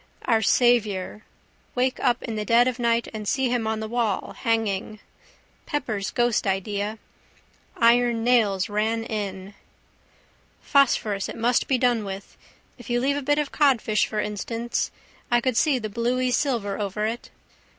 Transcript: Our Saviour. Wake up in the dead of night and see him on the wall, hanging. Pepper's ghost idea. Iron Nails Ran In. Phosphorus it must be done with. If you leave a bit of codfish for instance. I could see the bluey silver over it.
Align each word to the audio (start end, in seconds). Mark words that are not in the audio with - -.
Our 0.25 0.41
Saviour. 0.41 1.21
Wake 1.75 1.99
up 1.99 2.23
in 2.23 2.35
the 2.35 2.43
dead 2.43 2.67
of 2.67 2.79
night 2.79 3.07
and 3.13 3.27
see 3.27 3.49
him 3.51 3.67
on 3.67 3.81
the 3.81 3.87
wall, 3.87 4.33
hanging. 4.35 4.99
Pepper's 5.67 6.09
ghost 6.09 6.47
idea. 6.47 6.97
Iron 7.77 8.23
Nails 8.23 8.67
Ran 8.67 9.03
In. 9.03 9.53
Phosphorus 10.59 11.29
it 11.29 11.37
must 11.37 11.67
be 11.67 11.77
done 11.77 12.03
with. 12.03 12.35
If 12.79 12.89
you 12.89 12.99
leave 12.99 13.15
a 13.15 13.21
bit 13.21 13.37
of 13.37 13.51
codfish 13.51 14.07
for 14.07 14.19
instance. 14.19 14.89
I 15.29 15.39
could 15.39 15.55
see 15.55 15.77
the 15.77 15.87
bluey 15.87 16.31
silver 16.31 16.79
over 16.79 17.05
it. 17.05 17.29